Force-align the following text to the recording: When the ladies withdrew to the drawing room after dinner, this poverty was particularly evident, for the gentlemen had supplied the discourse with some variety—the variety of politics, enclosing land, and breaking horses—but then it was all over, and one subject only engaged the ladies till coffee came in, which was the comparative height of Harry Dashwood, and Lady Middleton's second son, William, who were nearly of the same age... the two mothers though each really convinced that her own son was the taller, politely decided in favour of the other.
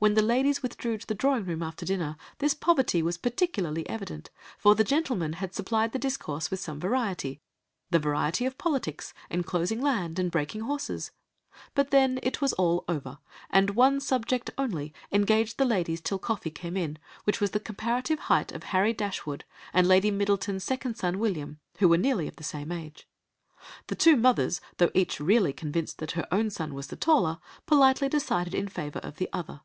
When 0.00 0.14
the 0.14 0.22
ladies 0.22 0.62
withdrew 0.62 0.98
to 0.98 1.06
the 1.06 1.14
drawing 1.14 1.46
room 1.46 1.62
after 1.62 1.86
dinner, 1.86 2.18
this 2.36 2.52
poverty 2.52 3.02
was 3.02 3.16
particularly 3.16 3.88
evident, 3.88 4.28
for 4.58 4.74
the 4.74 4.84
gentlemen 4.84 5.34
had 5.34 5.54
supplied 5.54 5.92
the 5.92 5.98
discourse 5.98 6.50
with 6.50 6.60
some 6.60 6.78
variety—the 6.78 7.98
variety 7.98 8.44
of 8.44 8.58
politics, 8.58 9.14
enclosing 9.30 9.80
land, 9.80 10.18
and 10.18 10.30
breaking 10.30 10.60
horses—but 10.62 11.90
then 11.90 12.20
it 12.22 12.42
was 12.42 12.52
all 12.54 12.84
over, 12.86 13.16
and 13.48 13.70
one 13.70 13.98
subject 13.98 14.50
only 14.58 14.92
engaged 15.10 15.56
the 15.56 15.64
ladies 15.64 16.02
till 16.02 16.18
coffee 16.18 16.50
came 16.50 16.76
in, 16.76 16.98
which 17.22 17.40
was 17.40 17.52
the 17.52 17.60
comparative 17.60 18.18
height 18.18 18.52
of 18.52 18.64
Harry 18.64 18.92
Dashwood, 18.92 19.46
and 19.72 19.88
Lady 19.88 20.10
Middleton's 20.10 20.64
second 20.64 20.96
son, 20.96 21.18
William, 21.18 21.60
who 21.78 21.88
were 21.88 21.96
nearly 21.96 22.28
of 22.28 22.36
the 22.36 22.44
same 22.44 22.70
age... 22.70 23.08
the 23.86 23.94
two 23.94 24.16
mothers 24.16 24.60
though 24.76 24.90
each 24.92 25.18
really 25.18 25.54
convinced 25.54 25.96
that 25.98 26.10
her 26.10 26.28
own 26.30 26.50
son 26.50 26.74
was 26.74 26.88
the 26.88 26.96
taller, 26.96 27.38
politely 27.64 28.10
decided 28.10 28.54
in 28.54 28.68
favour 28.68 28.98
of 28.98 29.16
the 29.16 29.30
other. 29.32 29.62